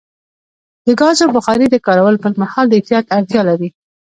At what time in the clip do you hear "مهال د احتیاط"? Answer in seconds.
2.41-3.05